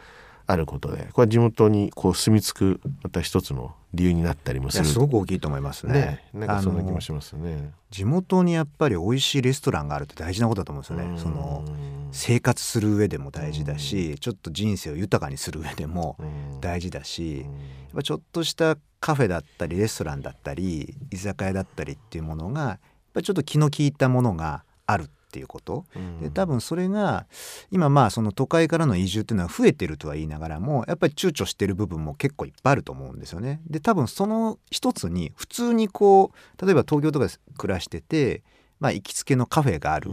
[0.48, 4.86] あることでこれは地元にこう住み着くまた一つの理由になったりもする。
[4.86, 5.94] すごく大きいと思いますね。
[5.94, 7.72] ねなんかそんな気もしますね。
[7.90, 11.20] 地元にやっぱり美味しいレストランがあるって大事なことだと思うんですよね。
[11.20, 11.64] その
[12.12, 16.18] 生活する上でも大事だし、ちょっと人生を豊かにする上でも
[16.62, 17.48] 大事だし、やっ
[17.96, 22.80] ぱちょっとしたカフェだったりレストランだったり居酒屋だったりっていうものがやっ
[23.14, 25.06] ぱりちょっと気の利いたものがあるっ
[25.36, 25.84] ていうこと。
[26.22, 27.26] で多分それが
[27.70, 33.60] 今まあその都会からの移住っていうのは増えてるとは言いながらもやっぱり躊躇してる部分も結構いっぱいあると思うんですよね。
[33.68, 38.44] で多分その一つに普通にこう例えば東京とかで暮らしてて、
[38.80, 40.12] まあ、行きつけのカフェがある。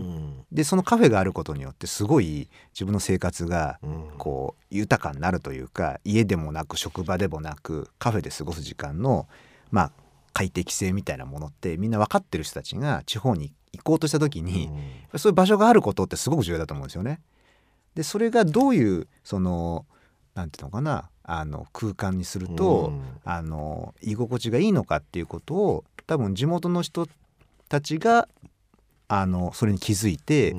[0.51, 3.79] でそのカフェがあることによってすごい自分の生活が
[4.19, 9.29] こう豊かになるというか家でもなく職場でもなくカフェで過ごす時間の
[9.71, 9.93] まあ
[10.33, 14.71] 快適性みたいなものってみんな分かってる人たちが地方に行こうとした時に、
[15.17, 17.21] そういう場所があることってすごく重要だと思うんですよね。
[17.95, 19.87] でそれがどういうその
[20.35, 22.93] なんていうのかなあの空間にすると、
[23.25, 27.07] あの居心地がいいのかっていうことを多分地元の人
[27.69, 28.29] たちが
[29.09, 30.55] あのそれに気づいて、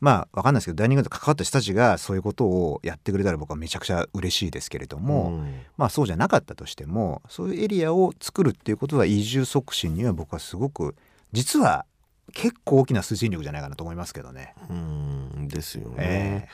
[0.00, 5.44] まあ分かんないですけどダイニングで関わった人たちがそういうことをやってくれたら僕はめちゃくちゃ嬉しいですけれども、
[5.76, 10.96] まあそうじゃなかったとしてもそういうエリアを作るっていうことは移住促進には僕はすごく
[11.32, 11.86] 実は
[12.34, 14.54] 結構大きな推進力じゃないかなと思いますけどね。
[14.68, 16.48] うんですよね、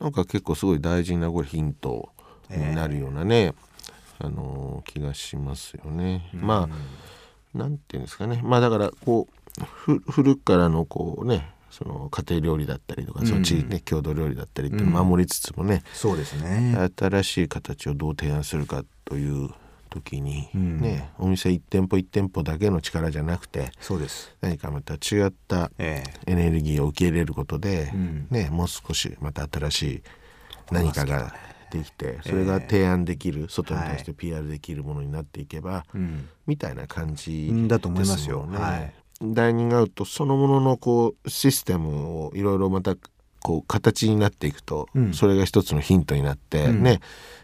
[0.00, 2.10] えなんか結構すごい大事なこれヒント
[2.50, 3.54] になるようなね、
[4.18, 6.30] あの気がしますよね。
[6.32, 6.68] ま
[7.54, 8.40] あなんていうんですかね。
[8.42, 9.28] まあだからこ
[9.60, 16.76] うふ古くからのこうねその家庭料理だったりとか、そっちね郷土料理だったりって守りつつもね、そうですね。
[16.96, 19.50] 新しい形をどう提案するかという
[19.88, 20.80] 時に、うん。
[20.80, 24.34] ねお店一店舗一店舗だけの力じゃなくてそうです。
[24.40, 28.26] 何かまた違ったえエネルギーを受け入れることで、うん。
[28.30, 30.02] ね、もう少しまた新しい
[30.70, 31.34] 何かが
[31.70, 36.28] できてそれが提案できる、外に対して PR できるものになっていけば、えうん。
[36.46, 38.46] みたいな感じうんだと思いますよ。
[38.50, 38.94] はい。
[39.20, 42.96] ダイニングアウトそのもののこうシステムをいろいろまた
[43.48, 45.14] こう形になっていくと、うん。
[45.14, 46.82] それが一つのヒントになって、うん。
[46.82, 47.00] ね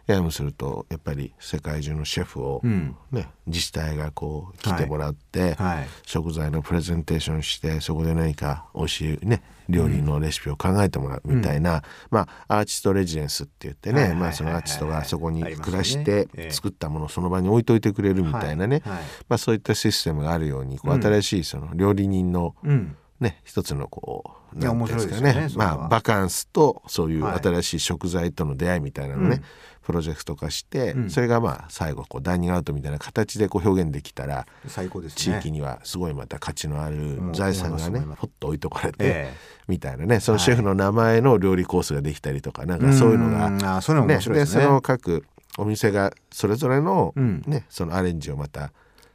[0.06, 2.94] ややもするとやっぱり世界中のシェフを、うん。
[3.10, 5.88] ね、自治体がこう来てもらって、はい。
[6.04, 14.28] 食材のプレゼンテーションしてそこで何か美味しいね料理のレシピを考えてもらうみたいな、まあアーティストレジデンスって言ってねはいはいはいはい。
[14.28, 16.50] まあそのアーティストがそこに暮らしてええ。
[16.50, 19.04] 作ったものをその場に置いといてくれるみたいなね、はいはい。
[19.30, 21.02] まあ、そういったシステムがあるようにこううん。
[21.02, 22.94] 新しいその料理人のうん。
[23.24, 25.76] ね一つのこういやなんていうんですか面白いですよねそれは。
[25.78, 27.40] まあバカンスとそういうはい。
[27.42, 29.42] 新しい食材との出会いみたいなのね、うん。
[29.82, 31.10] プロジェクト化して、うん。
[31.10, 35.38] それがまあ最後こうダイニングアウトみたいな形でこう表現できたら最高です地ね。
[35.40, 39.34] 域にはすごいまた価値のある財産がねほっと置いとかれて、え
[39.66, 40.20] みたいなね。
[40.20, 43.64] そのシェフの名前の料理コースができたりとかなんかそういうのが、ん。
[43.64, 44.62] あーそういうのもね面白いですね。
[44.64, 45.24] その各
[45.58, 47.42] お店がそれぞれの、うん。
[47.46, 48.72] ね、そのアレンジをまた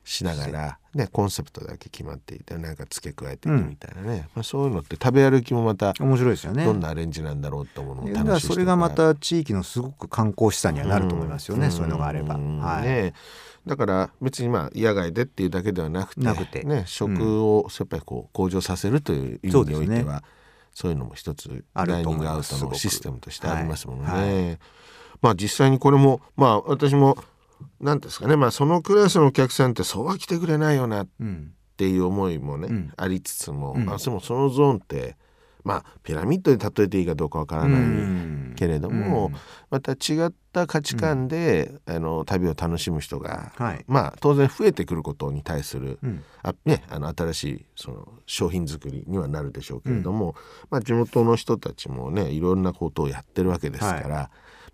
[0.10, 6.66] しながら、ね、コンセプトだけ決まっていてなんか付け加えていくみたいなね、まあ、そういうのって食べ歩きもまた面白いですよね。
[6.66, 12.36] どんなアレンジなんだろうと思うのもいやだから楽しそれがまた地域のすごく観光資産にはなると思いますよね、そういうのがあれば。
[12.36, 12.58] うん。
[12.60, 12.84] はい。
[12.86, 13.14] ね。
[13.68, 20.24] だから別にまあ野外でっていうだけではなくてなくてね、食をやっぱりこう向上させるという意味においては
[20.74, 24.04] そう,、いうのも一つダイニングアウトのシステムとしてありますもん。
[24.04, 24.58] ね。
[25.22, 27.16] まあ実際にこれもまあ私も
[27.80, 28.36] 何ですかね。
[28.36, 31.54] まあそのクラスのお客さんってそうは来てくれないよなっうん。
[31.78, 32.94] ていう思いもね、うん。
[32.98, 33.86] ありつつも、うん。
[33.86, 35.18] まあでもそのゾーンって
[35.64, 38.54] まあピラミッドで例えていいかどうかわからない、うん。
[38.56, 39.34] けれども、うん。
[39.70, 43.86] また違った価値観で、あの旅を楽しむ人が、はい。
[43.88, 46.24] まあ当然増えてくることに対する、うん。
[46.44, 50.36] あね、あの新しいその商品作りにはなるでしょうけれども、
[50.70, 54.08] まあ、地元の人たちもねいろんなことをやってるわけですから、はい。
[54.10, 54.30] ま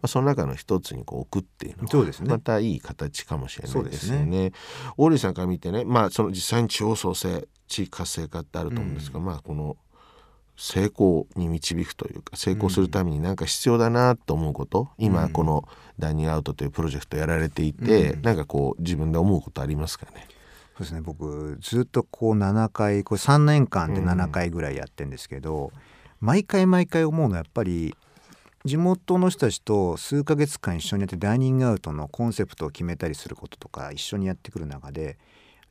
[0.05, 2.29] あ、その中の一つにこう置くっていうのはそうですね。
[2.29, 4.53] またいい形かもしれないですよね。
[4.97, 9.77] オーリーさんから見てね、まあ、その実際に地方創生地域活性化ってあると思うんですが、まあこの
[10.57, 15.67] 成功に導くというか成功するために何か必要だなと思うこと、今この
[15.99, 18.21] ダイニングアウトというプロジェクトやられていて、うん。
[18.21, 20.27] なんかこう自分で思うことありますかね？
[20.77, 21.01] そうですね。
[21.01, 25.73] 僕ずっとこう7回これ3年間で7回ぐらいやってんですけど、
[26.21, 27.93] 毎回毎回思うのはやっぱり
[28.65, 35.17] 地元の人たちと数ヶ月間一緒にやってダイニングアウトのコンセプトを決めたりすることとか一緒にやってくる中で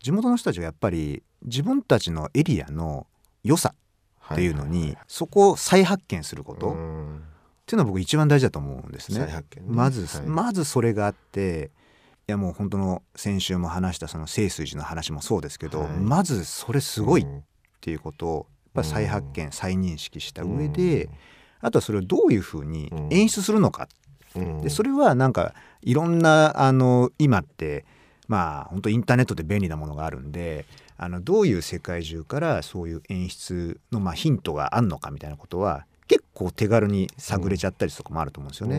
[0.01, 3.07] 地元の人たちがやっぱり自分たちのエリアの
[3.43, 3.75] 良さ
[4.33, 7.23] っていうのに、そこを再発見すること、っうん。
[7.67, 9.43] ていうのは僕一番大事だと思うんですね。
[9.67, 10.27] まず、はい。
[10.27, 11.71] まずそれがあって
[12.27, 15.91] やもう本当の先週も話したその清水寺の話もそうですけど、はい。
[15.91, 17.45] まずそれすごいっうん
[17.81, 21.11] ていうことをやっぱり再発見、再認識した上うでん
[21.64, 23.09] あとはそれをどういうふうにうん。
[23.11, 23.88] 演出するのか。
[24.37, 24.61] うん。
[24.61, 27.85] でそれはなんかいろんなあの今って
[28.29, 38.79] まあ本当インターネットで便利なものがあるんであのどういう世界中からそういう演出のまあヒントがあるのかみたいなことは結構手軽に探れちゃったりとかもあると思うんですよね。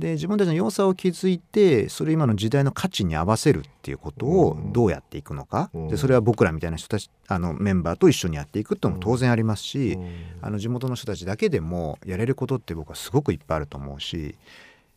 [0.00, 4.72] で自分たちの良さを築いてそれ今の時代の価値に合わせるっていうことをうん。
[4.72, 5.88] どうやっていくのか、うん。
[5.88, 10.10] でそれは僕らみたいな人たちあのメンバーと一緒にやっていくっていうのも当然ありますし、うん。
[10.40, 14.34] あの地元の人たちだけでもやれることって僕はすごくいっぱいあると思うし、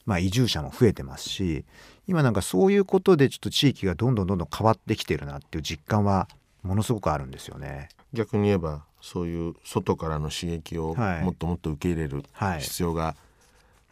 [0.06, 1.66] まあ、移住者も増えてますし
[2.08, 6.28] 今なんかそういうことでちょっと地域がどんどんどんどん変わってきてるなっていう実感は
[6.62, 7.90] ものすごくあるんですよね。
[8.14, 11.24] 逆に言えばそういう外からの刺激をはい。
[11.24, 12.62] もっともっと受け入れるはい。
[12.62, 13.16] 必要が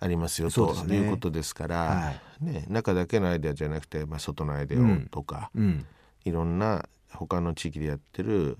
[0.03, 5.85] ありますよ、ということですから、はね、中だけのアイデアじゃなくて、まあ、外のアイデアとか、うん。
[6.25, 8.57] いろんな他の地域でやってる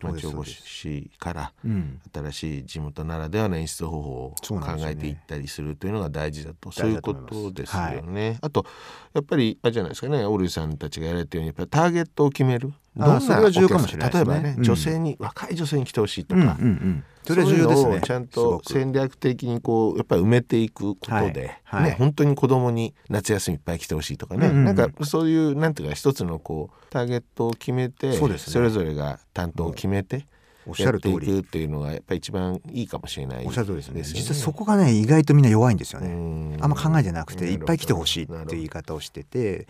[0.00, 2.00] 町おこしからうん。
[2.14, 6.70] 新しい地元ならではの演出方法を考えていったりするというのが大事だと。
[6.70, 8.38] 大そういうことですよね。
[8.40, 8.64] あと
[9.12, 14.14] やっぱりあれじゃないですかねオールさんたちがやられてるようにやっぱりターゲットを決めるあそれは重要かもしれないね。
[14.14, 14.62] 例えばね、うん。
[14.62, 17.04] 女性に若い女性に来てほしいとうんうんか、うん。
[17.24, 18.00] それは重要ですね。
[18.02, 21.32] ちゃんと戦略的にこうやっぱり埋めていくことで、はい。
[21.64, 21.84] はい。
[21.84, 24.58] ね本当に子供に夏休みいっぱい来てほしいとかね、うんうん。
[24.58, 28.36] うんなんかそういうなんていうか一つのこうターゲットを決めてそね。
[28.62, 30.26] れぞれが担当を決めて
[30.66, 34.00] おっしゃやっている通りくっていうのがやっぱり一番いいかもしれないおっしゃる通りですね。
[34.00, 36.08] よ実はそこがね意外とみんな弱いんですよね。
[36.08, 36.56] うん。
[36.60, 39.68] あんま考えてなくていっぱい来てほしいっていう言い方をしてて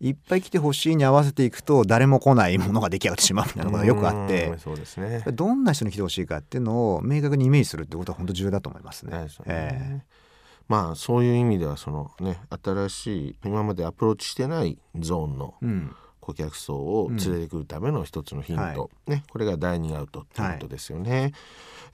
[0.00, 5.24] いっぱい来てほしいに合わせていくと誰も来ないものが出来上がってしまうみたいなことがよくあってうんそうですね。
[5.32, 10.04] どんな人に来てほしいかっていうのを明確にイメージするってことは本当重要だと思いますね。
[10.68, 15.54] まあそういう意味ではそのね新しい今までアプローチしてないゾーンの
[16.20, 21.32] 顧客層を連れてくるための一つのヒント、ね、これがダイニングアウトっていうことですよね。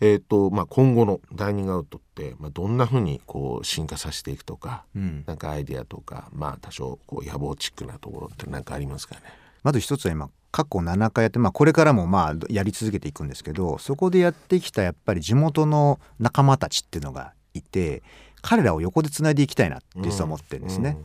[0.03, 9.21] えっ、とまあ今後のダイニングアウトって、まあ、どんなふうにこう進化させていくとかうんなんかアイデアとかまあ多少こう野望チックなところって何かありますかね。
[9.63, 18.03] まず一つは今過去7回やって、まあ、これからもまあやり続けていくんですけどそこでやってきたやっぱり地元の仲間たちっていうのがいて
[18.43, 20.99] 彼らを横でつないでいきたいなって実は思ってるんですね。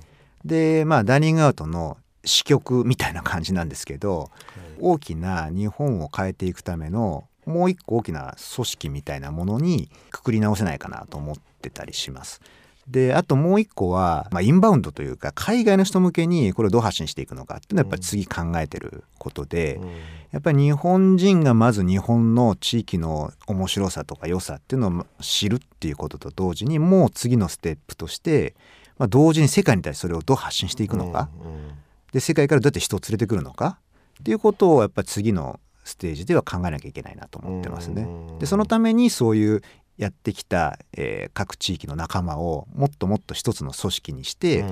[0.44, 4.32] でまあダイニングアウトの支局みたいな感じなんですけど
[4.80, 12.42] 大きな日本を変えていくためのもう一個大きな組織みたいなものにくくり直せないかなと思ってたりします。
[12.88, 19.90] であともう一個は、まあ、インバウンドというか海外の人向けにこれをどう発信していくのかっていうのはやっぱり次考えてることで、うん。
[20.32, 28.56] やっぱり日本人がまず日本の地域の面白さとか良さっていうのを知るっていうことと同時にもう次のステップとして、
[28.98, 31.70] まあ、同時に世界に対してそれをどう発信していくのか、うんうん。
[32.14, 33.80] で世界からどうやって人を連れてくるのか
[34.22, 38.04] っていうことをやっぱり次のステージでは考えなきゃいけないなと思ってますね。
[38.04, 39.62] うんでそのためにそういう
[39.98, 44.70] やってきた、えー各地域の仲間をもっともっと一つの組織にして、うん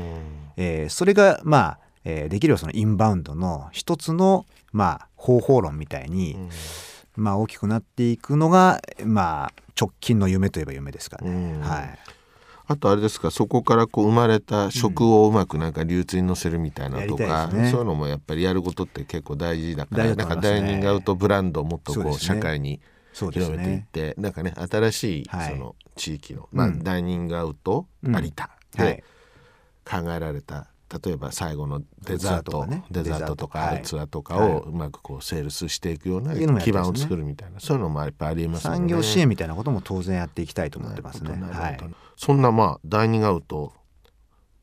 [0.58, 6.49] えーそれがまあ、えーできればそのインバウンドの一つのまあ方法論みたいに、うん
[7.17, 11.30] まあ大きくなっていくのがまあ直近の夢といえば夢ですかね。
[11.32, 11.99] うんはい。
[12.67, 22.80] あとあれですかそこからこう生まれた食をうまくなんか流通に乗せるみたいなとやか、りたいですねそういうのもやっぱりやることって結構大事だから大事だなんかダイニングアウトブランドをもっとこう社会に
[23.13, 23.88] 広めていっね。
[23.91, 29.04] て、なんかね新しいはいその地域の、まあうんダイニングアウトうん有田はいで。
[29.86, 30.67] 考えられた
[31.04, 38.78] 例えば最後のデザートデザートがねデザートとかデザートはいツアーとかはをうまくこうセールスしていくような基盤を作るみたいなそういうのもやっぱりありえますよね。
[38.78, 41.32] 産業支援みたいなことも当然やっていきたいと思ってますね。
[41.32, 41.95] はいなるほど。
[42.17, 43.73] そんなまあダイニングアウト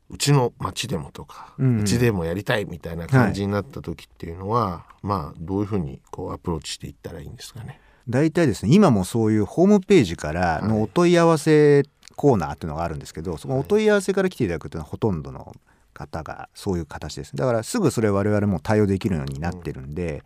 [0.09, 1.85] うちの町でもとか、ううん。
[1.85, 7.79] ちでもやりたいみたいな感じになった時っていうのは、まあどういうふうにこうアプローチしていったらいいんですかね。
[8.07, 11.83] 大体ですね今もそういうホームページからのお問い合わせ
[12.15, 15.55] コーナーっていうのがあるんですけどそのお問い合わせから来ていただくというのはほとんどの
[15.93, 17.35] 方がそういう形です。
[17.35, 20.23] だからすぐそれ我々も対応できるようになってるんで、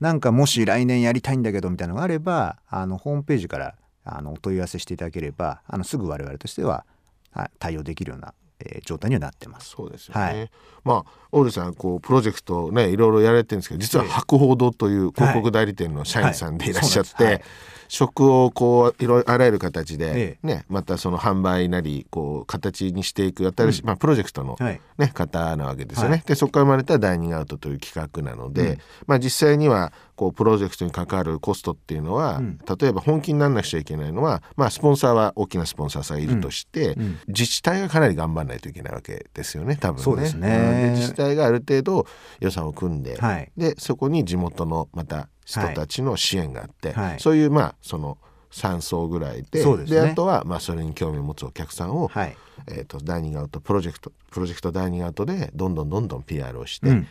[0.00, 3.74] なんかもし来年やりたいんだけどみたいなのがあればあのホームページから
[4.04, 6.84] あのお問い合わせしていただければあのすぐ我々としては
[7.32, 9.70] はい対応できるような、えー状態にはなってます。
[9.70, 10.20] そうですよね。
[10.20, 10.50] はい。
[10.84, 17.42] まあオールさんこうプロジェクトねいろいろやられてるんですけど実は博報堂という広告代理店の社員さんでいらっしゃって、
[17.88, 24.80] 食をこういろいろあらゆる形でえね、またその販売なりこう形にしていく新しい、まあプロジェクトのはい。
[24.98, 26.10] ね、方なわけですよね。
[26.10, 26.22] はい。
[26.24, 28.78] でそこから生まれたダイニングアウトという企画なので、うん。
[29.06, 32.58] まあ、実際にはこうプロジェクトに関わるコストっていうのは、うん。
[32.58, 37.18] 例えば本気にならなくちゃいけないのは、まあ、スポンサーは大きなスポンサーさんがいるとして、うん。
[37.28, 40.02] 自治体がかなり頑張らないといけないわけですよね多分ね。
[40.02, 40.92] そうですね。
[40.96, 42.06] 自治体がある程度
[42.40, 43.50] 予算を組んで、はい。
[43.56, 47.20] でそこに地元のまた人たちの支援があって、はい。
[47.20, 48.18] そういうまあその
[48.52, 49.98] 3層ぐらいでですね。
[49.98, 52.36] あとはまあそれに興味を持つお客さんを、はい。
[52.68, 57.06] えー、とダイニングアウトプロジェクトプロジェクトダイニングアウトでどんどんどんどん PR をして、うん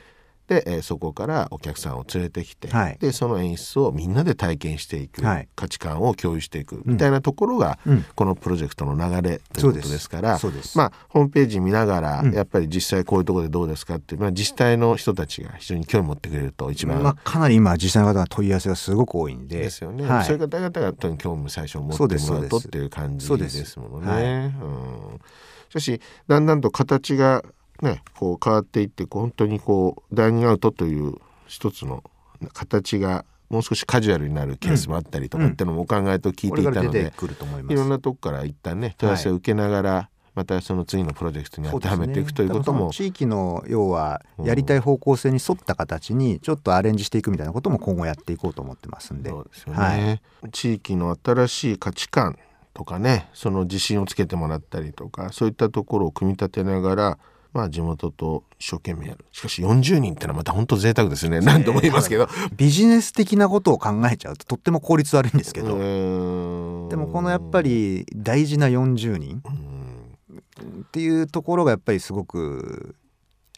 [0.48, 2.98] で、えーそこからお客さんを連れてきて、はい。
[3.00, 5.48] でその演出をみんなで体験していく、はい。
[5.56, 8.06] 価値観を共有していくみたいなところが、うん。
[8.16, 10.40] このプロジェクトの流れということですから
[10.76, 12.34] まあ、ホームページ見ながら、うん。
[12.34, 19.60] やっぱり実際こういうところでどうですかって、まあ、自治体の人たちが非常に興味持ってくれると一番、まあ、かなり今実際の方が問い合わせがすごく多いんで。
[19.60, 20.26] ですよね、はい。
[20.26, 24.24] そういう方々がとに興味最初持ってもらうとっていう感じですものはい。
[24.24, 24.56] ね。
[24.62, 25.20] うん。
[25.70, 27.44] しかしだんだんと形が
[27.82, 31.16] ねこう変わっていってこう本当にこうダイニングアウトという
[31.48, 32.04] 一つの
[32.54, 37.14] 形がもう少しカジュアルになるケースもあったりとかっていうのもお考えと聞いこていたので、
[37.70, 49.32] いろんなとこから一旦ね問い合わせを受けながら、またその次のプロジェクトに当てはめていくということもだからその地域の要はうんやりたい方向性に沿った形にちょっとアレンジしていくみたいなことも今後やっていこうと思ってますんで。
[50.52, 52.38] 地域の新しい価値観
[52.74, 57.20] とかねその自信をつけてもらったりとかそういったところを組み立てながら
[57.54, 59.26] まあ地元と一生懸命やる。
[59.32, 61.40] しかし40人ってのはまた本当贅沢ですね。
[61.40, 62.28] 何度も言いますけど。
[62.56, 69.44] ビジネス的なことを考えちゃうととっても効率悪いんですけど、ででもこのやっぱり大事な40人。
[70.64, 72.96] っていうところがやっぱりすごく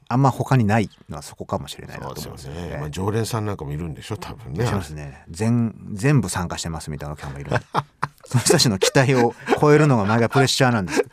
[0.08, 2.60] あんま他にないのはそこかもしれないなと思うんですよね。
[2.60, 4.66] すよね、まあ、常連さんなんかもいるんでしょ多分ね。
[4.66, 5.24] しますね。
[5.30, 7.52] 全全部参加してますみたいなお客さんもいる
[8.26, 11.06] その人たちの期待を超えるのが毎回プレッシャーなんです。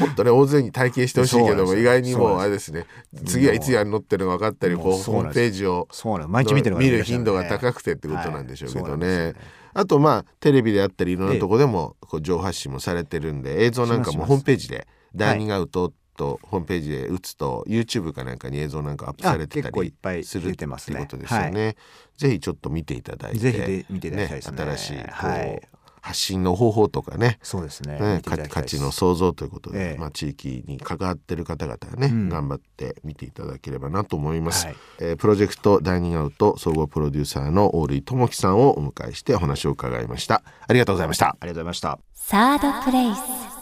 [0.00, 2.86] もっとね大勢に体験してほしいけども意外にもあれですね
[3.26, 9.34] 次はいつやるのってのが分かったりこうホームページをそうなの毎日見てる方見る頻度がね高くてってことなんでしょうけどはい。
[9.72, 21.76] あとまあテレビであったりいろんなとこでもこう情報発信もされてるんで映像なんかもホームページでダイニングアウトとホームページで打つと YouTube かなんかに映像なんかアップされてたあ結構いっぱいりするっていう出てますねことですよね。
[22.16, 23.38] ぜひちょっと見ていただいて。
[23.38, 24.56] ぜひで見ていただきたいですね。
[24.58, 25.68] 新しいこう、はい
[26.02, 27.38] 発信の方法とかね。
[27.42, 27.98] そうですね。
[27.98, 29.98] ね価値の創造ということで、ええ。
[29.98, 32.28] まあ、地域に関わってる方々はね、うん。
[32.28, 34.76] 頑張って見ていただければなと思います、はい。
[35.00, 40.42] えープロジェクトダイニングアウト総合プロデューサーの大類智樹さんをお迎えしてお話を伺いました。
[40.66, 41.28] ありがとうございました。
[41.28, 41.98] ありがとうございました。
[42.14, 43.59] サードプレイス